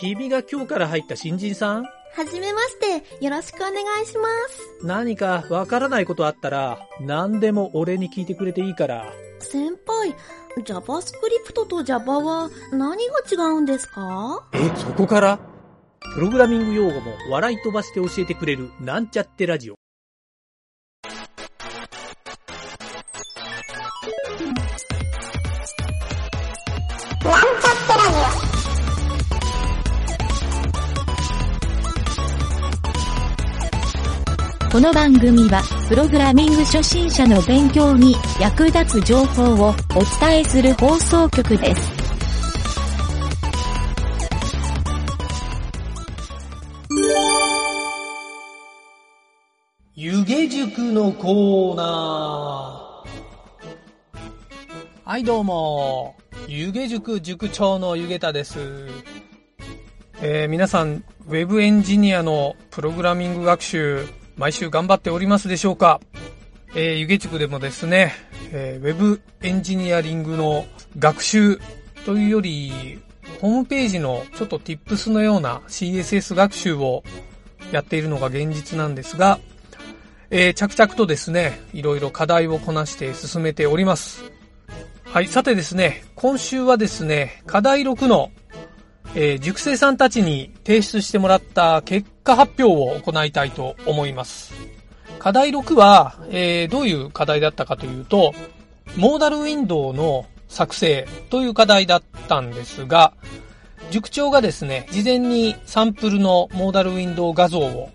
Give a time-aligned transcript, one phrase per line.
[0.00, 1.82] 君が今日から入った新人さん？
[1.82, 1.90] は
[2.24, 3.72] じめまして、よろしくお願
[4.02, 4.82] いします。
[4.82, 9.12] 何かわからないことあったら、何でも俺に聞いてくれていいから。
[9.40, 10.16] 先輩、
[10.64, 14.48] JavaScript と Java は何が違うんですか？
[14.54, 15.38] え、そこから？
[16.14, 19.79] プログラミング用語も笑い飛ばして教えてくれるなんちゃってラジオ。
[34.70, 39.74] この番組は、プログラミング初心者の勉強に役立つ情報をお
[40.20, 41.90] 伝えする放送局です。
[49.96, 53.08] 湯気塾のコーナー。
[55.04, 56.14] はい、どうも。
[56.46, 58.60] 湯気塾塾長の湯気田です。
[60.22, 64.06] えー、皆さん、ウェブエンジニアのプログラミング学習、
[64.40, 66.00] 毎週頑張っておりますでしょうか
[66.74, 68.14] えー、湯気塾でもですね、
[68.52, 70.64] えー、ウェブエンジニアリングの
[70.98, 71.60] 学習
[72.06, 73.02] というより、
[73.42, 77.02] ホームページのちょっと tips のような CSS 学習を
[77.70, 79.40] やっているのが現実なんですが、
[80.30, 84.24] えー、着々とですね、いろいろ課題をこなして進めております。
[85.04, 88.30] はい、さてですね、今週はですね、課題6の、
[89.14, 94.52] えー、塾生さんたちに提出してもらった結果発表を行いたいと思います。
[95.18, 98.32] 課題6は、えー、どういう課題だったかというと、
[98.96, 103.12] モーダルウィンドウの作成という課題だったんですが、
[103.90, 107.90] 塾長がですね、事前にサンプルのモーダルウィンドウ画像を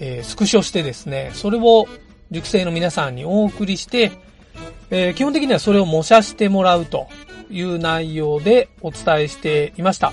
[0.00, 1.86] えー、スクショしてですね、それを
[2.30, 4.10] 塾生の皆さんにお送りして、
[4.90, 7.06] えー、基本的にはそれを模写してもらうと
[7.50, 10.12] いう内容でお伝えしていました。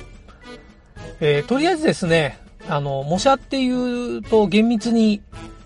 [1.20, 5.22] えー、とりあえずですね、あの、模写っていうと厳密に、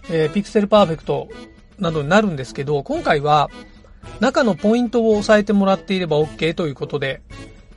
[0.10, 1.30] えー、ピクセルパーフェクト
[1.80, 3.50] などになるんですけど、今回は
[4.20, 7.22] 中のポイントを押さえてもらっていれば OK ということで、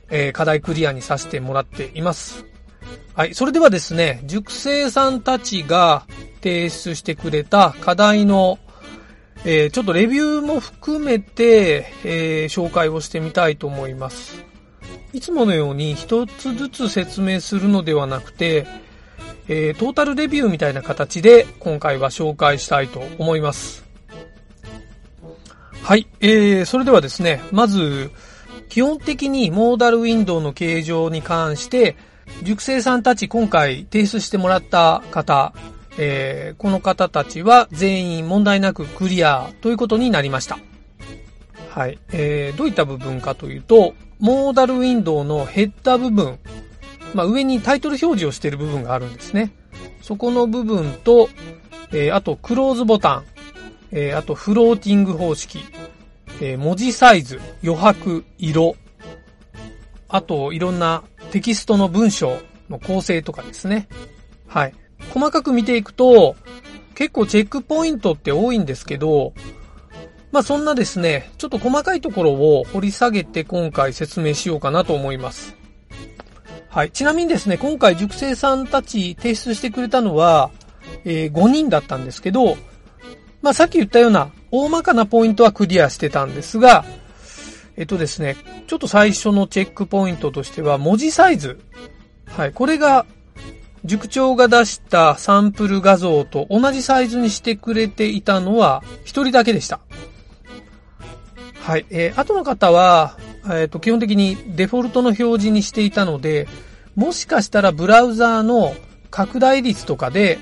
[0.09, 2.45] えー、課題クリアにさせてもらっています。
[3.13, 3.33] はい。
[3.33, 6.05] それではですね、塾生さんたちが
[6.41, 8.59] 提出してくれた課題の、
[9.45, 14.43] えー、ちょっとレビューも含めて、えー、紹介をしてみたいと思います。
[15.15, 18.67] いつものように一つずつ説明するのではなくて、
[19.47, 23.85] えー、トータルレビューみたいな形で今回は紹介したいと思います。
[25.81, 26.05] はい。
[26.19, 28.11] えー、それではですね、まず、
[28.67, 31.95] 基本的にモーダルウィンドウの形状に関して、
[32.43, 35.53] 塾生さんたち今回提出してもらった方、
[35.97, 40.59] えー、この方たちは全員問題なくクリアということになりました。
[41.69, 41.99] はい。
[42.11, 46.39] えー、どういった部分かというと、モーダルウィンドウのヘッダー部分、
[47.13, 49.53] まあ、上にタイトル表示をしている部分があるんですね。
[50.01, 51.29] そこの部分と、
[51.91, 53.25] えー、あとクローズボタン、
[53.91, 55.59] えー、あとフローティング方式、
[56.41, 58.75] えー、文字サイズ、余白、色、
[60.07, 62.37] あといろんなテキストの文章
[62.69, 63.87] の構成とかですね。
[64.47, 64.73] はい。
[65.13, 66.35] 細かく見ていくと、
[66.93, 69.33] 結構チェックポイントって多いんですけど、
[70.35, 75.55] まあそんなですね、ちょっと細かいところを掘り下げて今回説明しようかなと思います。
[76.67, 76.91] はい。
[76.91, 80.51] ちなみにですね、今回塾生さんたち提出してくれたのは、
[81.05, 82.57] えー、5人だったんですけど、
[83.41, 86.83] まあさっき言ったような大まかなポイントはクリアしてたんですが、
[87.77, 88.35] えっとですね、
[88.67, 91.61] ちょっと最初のチェックポイントとしては、文字サイズ。
[92.25, 93.05] はい、これが、
[93.85, 99.79] 塾長が出したサンプル画像と同じサイズにしてくれていたのは、一人だけでした。
[101.65, 103.17] はい、えー、後の方は、
[103.51, 106.47] えっ、と、基本的にデフォルトの表示にしていたので、
[106.95, 108.75] もしかしたらブラウザーの
[109.09, 110.37] 拡大率とかで、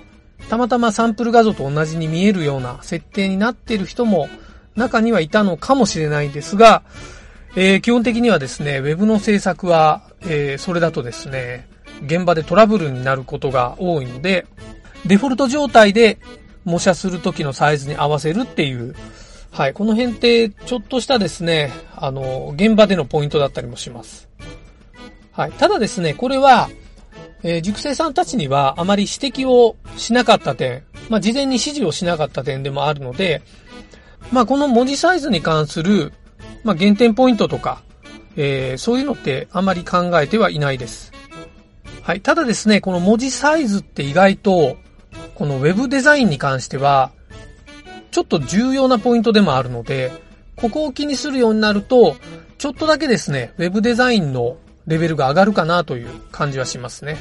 [0.50, 4.28] たまたまサンプル画像と同じに見えるような設定になっている人も
[4.75, 6.84] 中にはいたのかもしれないんですが、
[7.55, 11.69] えー、基本的にはですね、ウェブの制作は、えー、それだとですね、
[12.05, 14.46] 現場でトラブルになることが多いので、
[15.05, 16.17] デフォルト状態で
[16.66, 18.93] 模写するときのサイズに合わせるっていう、
[19.53, 24.28] はい、この辺ってちょっとしたですね、あの、現場でのポイントだったりもします。
[25.32, 26.70] はい、ただですね、これは、
[27.44, 33.44] えー、塾生さんたちにはあまり指摘をしなかった点、まあ、事前に指示をしなかった点でもあるので、
[34.32, 36.14] まあ、この文字サイズに関する、
[36.64, 37.84] まあ、減点ポイントとか、
[38.35, 41.11] えー、そういうのってあまり考えてはいないです。
[42.02, 42.22] はい。
[42.22, 44.78] ただですね、この文字サイズって意外と、
[45.35, 47.11] このウェブデザインに関しては、
[48.13, 50.11] ちょっと重要なポイントでもあるので、
[50.55, 52.15] ここを気にするようになると、
[52.59, 57.17] ちょっとだけですね、ウェブデザインのレベルが上がるかなという感じはしますね。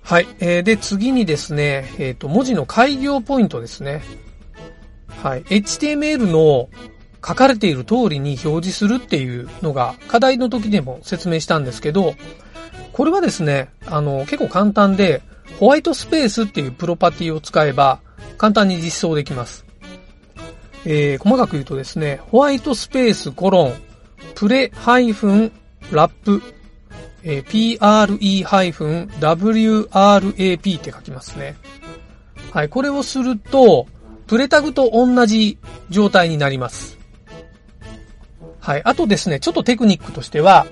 [0.00, 0.28] はい。
[0.38, 4.04] えー、で、次にですね、えっ、と、文字の開業ポイントですね。
[5.08, 5.42] はい。
[5.42, 6.68] HTML の
[7.26, 12.14] 書かれている通りに表示するっていうのが課題の時でも説明したんですけど、
[12.92, 15.20] これはですね、あの、結構簡単で、
[15.58, 18.00] ホワイトスペースっていうプロパティを使えば
[18.38, 19.64] 簡単に実装できます。
[20.84, 23.74] えー、細かく言うとですね、ホワイトスペースコロン、
[24.34, 25.52] プレハイフン
[25.90, 26.42] ラップ、
[27.24, 31.56] えー、pre ハイフン wrap って書きますね。
[32.52, 33.86] はい、これをすると、
[34.26, 35.58] プレタグと同じ
[35.90, 36.98] 状態になります。
[38.60, 38.82] はい。
[38.84, 40.66] あとですね、ちょっとテクニックとしては、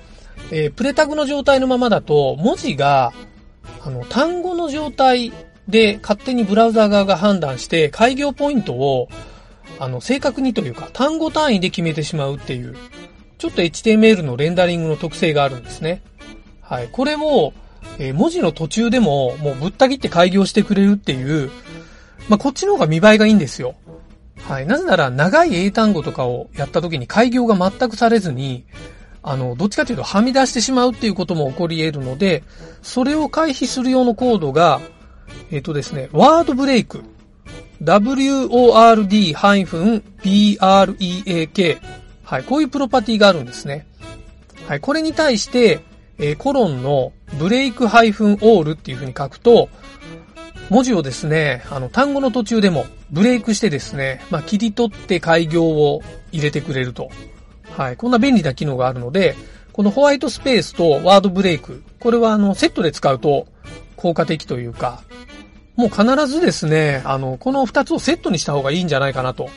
[0.51, 3.13] えー、プレタグの状態のままだと、文字が、
[3.85, 5.33] あの、単語の状態
[5.69, 9.09] で勝手にブラウザー側が判断して、開業ポイントを、
[9.79, 12.77] あの、正確にというか、単語単位で決めてしまうっていう、
[13.39, 16.03] ちょっと HTML のレンダリングの特性があるんですね。
[16.61, 16.89] はい。
[16.91, 17.53] これを、
[17.99, 21.51] えー、文字の途中でも、もうぶった切って開業してくれるっていう、
[22.29, 23.75] まあ、こっちの方が見栄えがいいんですよ。
[24.49, 24.67] はい。
[24.67, 28.65] なぜなら、長い英単語とかをやった時に開業が全くされずに、
[29.23, 32.45] あの、どっちかというとはみ出してしまうっていうことも起こり得るので、
[32.83, 34.81] それを回避する用のコードが、
[35.51, 37.03] えっ、ー、とですね、ワードブレイク。
[40.23, 41.79] word-break。
[42.25, 43.87] はい、こういうプロパティがあるんですね。
[44.67, 45.81] はい、これに対して、
[46.19, 49.69] えー、コロンのブレイク -all っていう風に書くと、
[50.71, 57.11] 文字をですね、あの、単語の途中でもブレイクしてですね、まあ、切り取って開業を入れてくれると。
[57.71, 57.97] はい。
[57.97, 59.35] こんな便利な機能があるので、
[59.73, 63.47] このホワイトスペースとワードブレイク、これはあの、セットで使うと
[64.05, 65.03] 効果的というか、
[65.77, 69.49] もう必ずですね、あの、この二つをセットにした方がいいんじゃないかなと。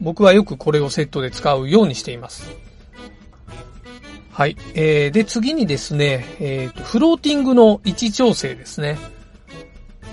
[0.00, 2.48] 僕はよくこれをセットで使うようにしています。
[4.30, 4.56] はい。
[4.74, 8.96] えー、で、次にですね、えっ、ー、と、フローティングの位置調整ですね。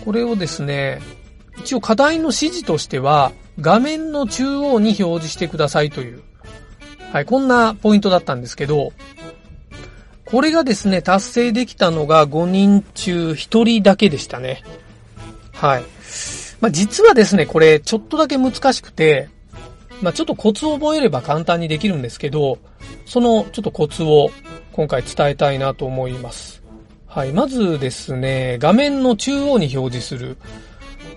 [0.04, 1.00] これをですね、
[1.60, 6.24] 一応課題の指示としては、画面の中央に表示してくださいという、
[7.12, 8.92] はい、こんなポイントだったんですけど、
[10.34, 14.64] これがですね、達成できたのが5人中1人だけでしたね。
[15.54, 15.84] はい。
[16.60, 19.30] まあ、実はですね、これちょっとだけ難しくて、
[20.02, 22.58] まあ、ちょっとコツを覚えれば簡単にできるんですけど、
[23.06, 24.32] そのちょっとコツを
[24.72, 26.64] 今回伝えたいなと思います。
[27.06, 27.32] はい。
[27.32, 30.38] まずですね、画面の中央に表示する。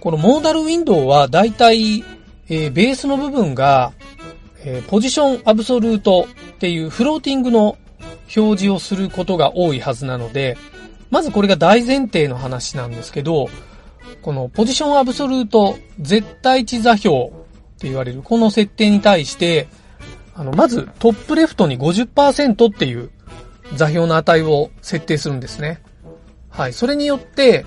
[0.01, 2.05] このモーダルウィンドウはだいたい、
[2.51, 3.95] え、ベースの部分が、
[4.63, 7.79] えー、ポジションアブソルートっていうフローティングの
[8.34, 10.56] 表示をすることが多いはずなので、
[11.11, 13.49] まずこれが大前提の話なんですけど、
[14.23, 17.28] このポジションアブソルート絶対値座標っ
[17.78, 19.69] て言われるこの設定に対して、
[20.34, 23.11] あの、まずトップレフトに50%っていう
[23.75, 25.81] 座標の値を設定するんですね。
[26.50, 26.72] はい。
[26.72, 27.64] それによって、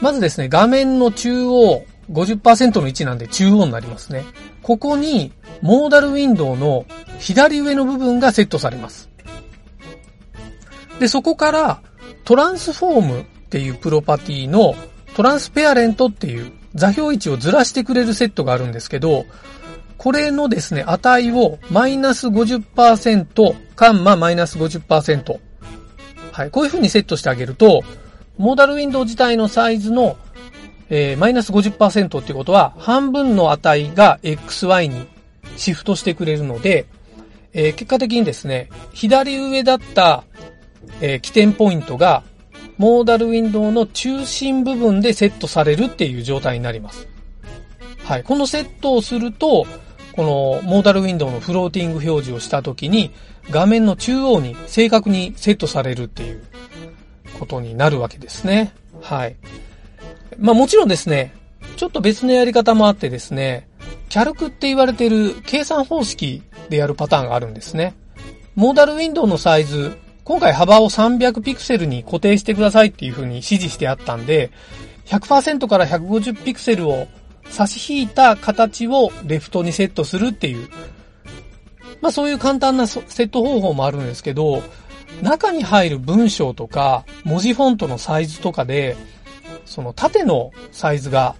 [0.00, 4.24] まずですね、画面の中央、50%の位置なんで中央になりますね。
[4.62, 5.32] ここに、
[5.62, 6.84] モーダルウィンドウの
[7.18, 9.10] 左上の部分がセットされます。
[10.98, 11.80] で、そこから、
[12.24, 14.74] トランスフォームっていうプロパティの
[15.14, 19.24] トランスペアレントっていう座標位置をずらしてくれるセットがあるんですけど、
[19.96, 25.38] これのですね、値をマイナス50%、カンママイナス50%。
[26.32, 26.50] はい。
[26.50, 27.82] こういう風にセットしてあげると、
[28.36, 30.18] モーダルウィンドウ自体のサイズの、
[30.90, 35.06] えー、マイナス50%っていうことは、半分の値が XY に
[35.56, 36.86] シフトしてくれるので、
[37.54, 40.24] えー、結果的にですね、左上だった、
[41.00, 42.22] えー、起点ポイントが、
[42.78, 47.08] モーダルウィンドウの中心部分でセットされるっていう状態になります。
[48.04, 48.22] はい。
[48.22, 49.66] このセットをすると、
[50.12, 50.22] こ
[50.62, 53.10] のモーダルウィンドウのフローティング表示をしたときに、
[53.50, 56.42] 画面の中央に正確にセットされるっていう
[57.38, 58.72] ことになるわけですね。
[59.00, 59.36] はい。
[60.38, 61.34] まあもちろんですね、
[61.76, 63.68] ちょっと別のやり方もあってですね、
[64.08, 67.94] キャルクって言われてる計算方式でやるパターンがあるんですね。
[68.54, 74.50] モーダルウィンドウのサイズ、今回幅を300ピクセルに固定してくださいっていう風に指示してあったんで、
[75.04, 77.06] 100%から150ピクセルを
[77.48, 80.68] 差し引いた形をレフトにセットするっていう、
[82.00, 84.64] まあそういう簡単なセット方法もあるんですけど、
[85.22, 88.96] 中に入る文章とか文字フォントのサイズとかで、
[89.64, 91.36] その縦のサイズが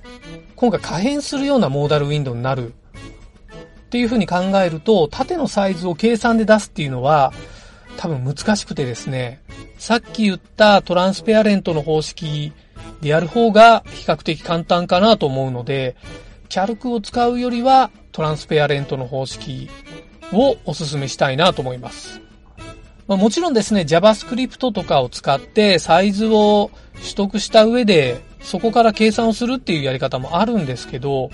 [0.55, 7.33] 今回可変するようなモーダルウィンドウになるっていうふうに考えると、縦のサイズを計算で出すっていうのは
[7.97, 9.41] 多分難しくてですね、
[9.79, 12.53] さっき言ったトランスペアレントの方式
[13.01, 15.97] でやる方が比較的簡単かなと思うので、
[16.49, 19.69] キャルクを使うよりはトランスペアレントの方式
[20.33, 22.21] をお勧めしたいなと思います。
[23.07, 31.31] まあ、もちろんですね、JavaScript とかを使ってサイズを取得した上で、そこから計算をするっていうやり方もあるんですけど、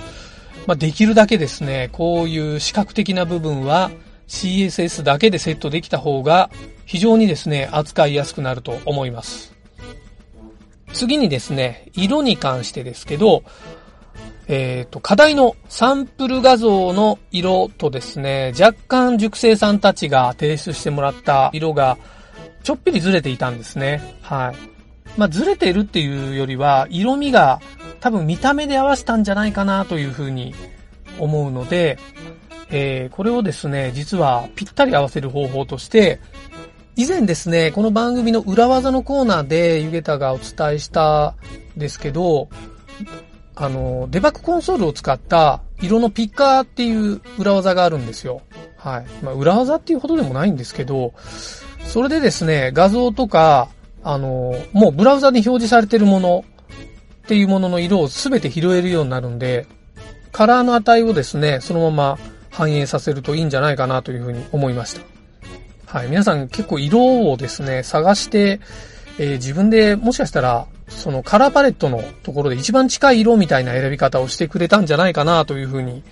[0.67, 3.91] まあ、できるだけですね、こういう視覚的な部分は
[4.33, 6.51] CSS だけでセットできた方が
[6.87, 9.55] 非常にですね、扱いやすくなると思います。
[10.95, 13.45] 次にですね、色に関してですけど、
[14.49, 21.99] えっ、ー、と、課題のサンプル画像の色とですね、若干熟成さんたちが提出してもらった色が
[22.63, 24.17] ちょっぴりずれていたんですね。
[24.23, 24.57] はい。
[25.19, 27.61] まあ、ずれてるっていうよりは、色味が
[28.01, 30.55] 多分見た目で合わせたんじゃないかなというふうに
[31.19, 31.99] 思うので、
[32.73, 36.21] えー、これをですね、実はぴったり合わせる方法として、
[36.97, 41.35] 以前ですね、この番組の裏技のコーナーでゆげたがお伝えした
[41.77, 42.49] んですけど、
[43.55, 48.41] あの、デバッグコンソールを使った色のピッカーっていう裏技があるんですよ。
[48.79, 49.07] はい。
[49.23, 51.13] まあ、裏技っていうほどでもないんですけど、
[51.85, 53.69] それでですね、画像とか、
[54.03, 56.45] あの、もうブラウザに表示されてるもの
[57.25, 59.67] っていうものの色をすべて拾えるようになるんで、
[60.33, 62.19] カラーの値をですね、そのまま
[62.53, 65.03] 反映させるといいんじゃないかなというふうに思いました。
[65.87, 66.09] はい。
[66.09, 68.61] 皆さん結構色をですね、探して、
[69.19, 76.03] えー、自分でもしかしたら、そのカラーパレットのところで一番近い色みたいな選び方をしてくれたんじゃないかなというふうに、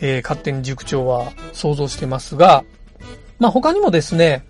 [0.00, 2.64] えー、勝手に塾長は想像してますが、
[3.38, 4.44] まあ、他にもですね、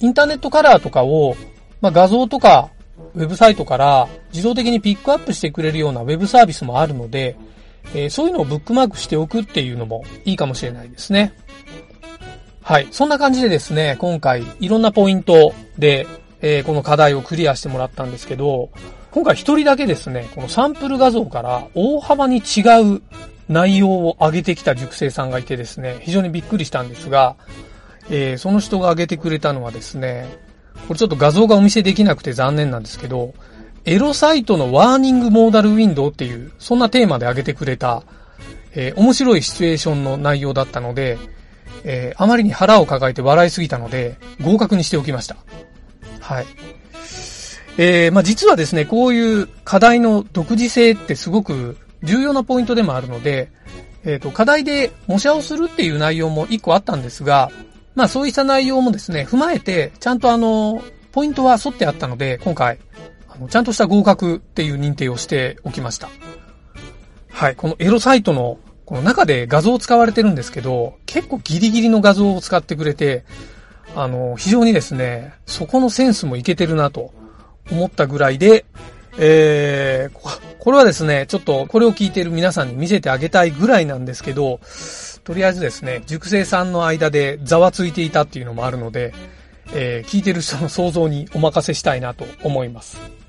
[0.00, 1.36] インターネットカラーとかを、
[1.80, 2.70] まあ、画像とか
[3.14, 7.36] ウェブサイトから自動的にピックアップしてくれるようなウェブサービスもあるので、
[7.94, 11.34] えー、そういうのをブックマークしておくっていうのもいいかもしれないですね。
[12.62, 12.88] はい。
[12.90, 16.06] そんな感じでですね、今回いろんなポイントで、
[16.40, 18.70] えー、この課題をクリアしてもらったんですけど、
[19.10, 22.62] 今回一人だけですね、このサンプル画像から大幅に違
[22.96, 23.02] う
[23.48, 27.36] 内容を上げてきた熟成さんがいてですね、非常にびっくりしたんですが、
[28.10, 30.26] えー、その人が上げてくれたのはですね、
[30.88, 33.34] これちょっと画像がお見せできなくて残念なんですけど、
[33.84, 38.02] エロサイトのワーニングモーダルウィンドウっていう、そんなテーマで上げてくれた、
[38.72, 41.18] えー、面白いシチュエーションの内容だったので、
[41.84, 45.36] えー、あまりに腹を抱えて笑いすぎたので、合格にしておきました。
[46.20, 46.46] はい。
[47.76, 53.50] えー、まあ、実はですね、こういう課題の独自性ってすごく重要なポイントでもあるので、
[54.04, 57.50] えっ、ー、と、課題で模写をするっていう内容も一個あったんですが、
[57.94, 62.78] まあそういった内容もですね、踏まえて、ちゃんとあの、ポイントは沿ってあったので、今回、
[63.34, 66.08] あの、ちゃんとした合格っていう認定をしておきました。
[67.30, 73.24] はい、このエロサイトのこの中で画像を使われてるんですけど、結構ギリギリの画像を使ってくれて、
[73.96, 77.12] あの、非常にですね、そこのセンスもいけてるなと
[77.70, 78.66] 思ったぐらいで、
[79.18, 84.60] えー、これはですね、ちょっとこれを聞いてる皆さんに見せてあげたいぐらいなんですけど、
[85.24, 89.14] とりあえずですね、熟成さんの間でざわついていたっていうのもあるので、
[89.72, 93.23] えー、聞いてる人の想像にお任せしたいなと思います。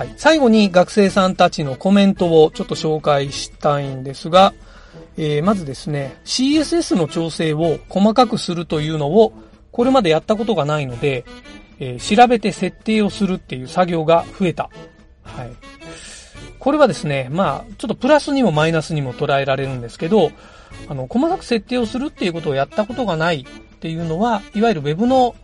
[0.00, 0.14] はい。
[0.16, 4.54] 最後に学生さんたちのコメントをちょっと紹介したいんですが、
[5.18, 9.34] えー、まずですね、CSS の調整を細かくするというのを、
[9.72, 11.26] これまでやったことがないので、
[11.80, 14.70] えー、調べて設定をするっていう作業が増えた。
[15.22, 15.50] はい。
[16.58, 20.32] これはですね、まあ、ちょっとプラスにもマイナスにも捉えられるんですけど、
[20.88, 25.34] あの、細かく設定をするっていうことをやったことがないっていうのは、いわゆる Web の、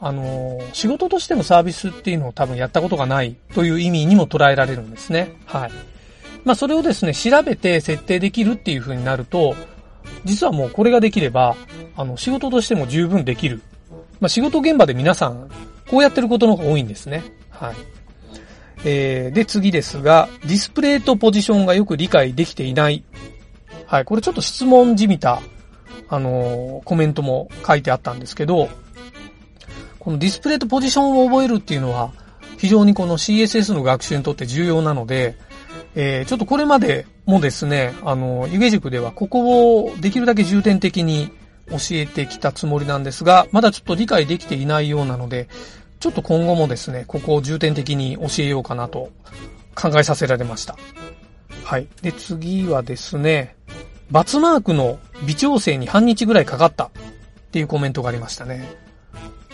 [0.00, 5.32] あの、仕事としてのサービスっていうのを多分やったことがないという意味にも捉えられるんですね。
[5.46, 5.70] はい。
[6.44, 9.56] まあ、それをですね、調べて設定できるっていう風になると、
[10.24, 11.56] 実はもうこれができれば、
[11.96, 13.62] あの、仕事としても十分できる。
[14.20, 15.50] まあ、仕事現場で皆さん、
[15.90, 17.24] こうやってることの方が多いんですね。
[17.50, 17.74] はい。
[18.84, 23.02] えー、で、次ですが、ディスプレイとポジションがよく理解できていない。
[23.86, 25.40] はい、これちょっと質問じみた、
[26.08, 28.68] あのー、コメントも書いてあったんですけど、
[30.06, 32.12] このディスプレイとポジションを覚えるっていうのは、
[32.58, 35.36] 非常にこの CSS の学習にとって重要なので、
[35.96, 41.32] えー、ちょっとこれまでもですね、あの、湯気塾ではここをできるだけ重点的に
[41.70, 45.48] 教えてきたつもりなんですが、まだちょっと理解できていないようなので、
[45.98, 49.10] ちょっと今後もですね、ここを重点的に教えようかなと
[49.74, 50.76] 考えさせられました。
[51.64, 51.88] はい。
[52.02, 53.56] で、次はですね、
[54.12, 56.90] バツマークの微調整に半日ぐらいかかったっ
[57.50, 58.85] ていうコメントがありましたね。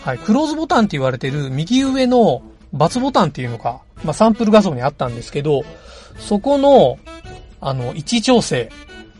[0.03, 0.19] はい。
[0.19, 2.43] クローズボタンって言われてる右上の
[2.73, 5.63] バツボタンっていうのが、まあ、サンプル画像にあったんですけど、
[6.17, 6.97] そこの、
[7.61, 8.69] あの、位置調整。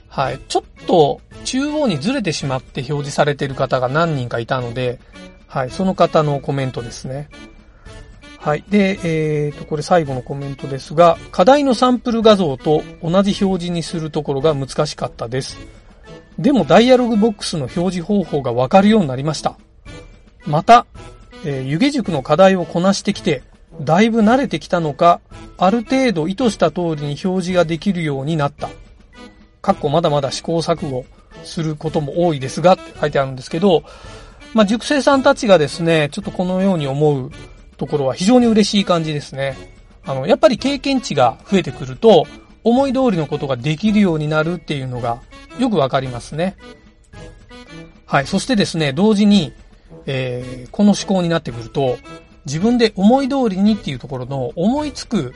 [0.09, 0.39] はい。
[0.49, 4.99] ちょっと中央にずれてしまって表示されてる方が何人かいたので、
[5.47, 5.71] はい。
[5.71, 7.29] その方のコメントですね。
[8.37, 8.65] はい。
[8.67, 15.57] で、えーと、これ最後のコメントですが、課題のサンプル画像と同じ表示にするところが難しかったです。
[16.37, 19.57] でもダイアログボックスの表示方法がわかるようになりました。
[20.45, 20.85] また、
[21.45, 23.43] えー湯気塾の課題をこなしてきて、
[23.81, 25.19] だいぶ慣れてきたのか、
[25.57, 28.69] ある程度意図した通りに表示ができるようになった。
[29.61, 31.05] かっこまだまだ試行錯誤
[31.43, 33.83] することも多いですが、って書いてあるんですけど、
[34.53, 37.31] まあ、塾生さんたちがですね、ちょっとこのように思う
[37.77, 39.57] ところは非常に嬉しい感じですね。
[40.05, 42.27] あの、やっぱり経験値が増えてくると、
[42.63, 45.21] 思い通りのことができるようになるっていうのが
[45.59, 46.55] よくわかりますね。
[48.05, 48.27] はい。
[48.27, 49.53] そしてですね、同時に、
[50.05, 51.97] えー、この思考になってくると、
[52.45, 55.33] 自分で思い通りにっていうところの思いつく、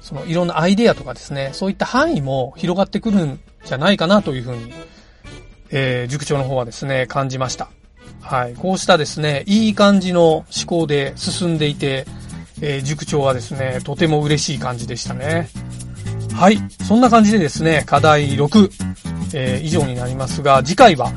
[0.00, 4.72] そのいろんなアイデアとかですね、そういった範囲も広がってくるんじゃないかなというふうに、
[5.70, 7.68] えー、塾長の方はですね、感じました。
[8.20, 8.54] はい。
[8.54, 12.06] こうしたですね、いい感じの思考で進んでいて、
[12.60, 15.48] えー、塾長はですね、とても嬉しい感じでしたね。
[16.34, 16.58] はい。
[16.86, 18.70] そんな感じでですね、課題6、
[19.34, 21.12] えー以上になりますが、次回は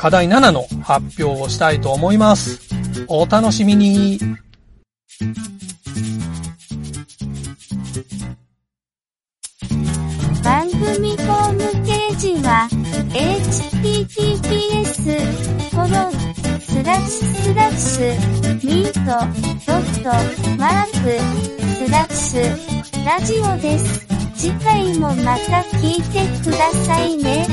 [0.00, 2.58] 課題7の発表をしたいと思います。
[3.06, 4.18] お楽しみに。
[10.42, 12.66] 番組ホームページは
[13.12, 14.80] https
[15.70, 16.12] コロン
[16.62, 19.00] スラッシュスラッシュミート
[19.70, 20.08] ドット
[20.56, 21.20] マーク
[21.76, 24.08] スラッシュラジオです。
[24.34, 27.46] 次回もまた聞いてくださいね。